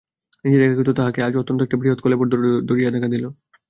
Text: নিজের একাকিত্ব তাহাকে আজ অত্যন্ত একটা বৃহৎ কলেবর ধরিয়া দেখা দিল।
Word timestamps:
নিজের 0.45 0.61
একাকিত্ব 0.63 0.91
তাহাকে 0.99 1.19
আজ 1.21 1.33
অত্যন্ত 1.37 1.59
একটা 1.61 1.79
বৃহৎ 1.81 1.99
কলেবর 2.01 2.27
ধরিয়া 2.69 2.93
দেখা 2.95 3.09
দিল। 3.13 3.23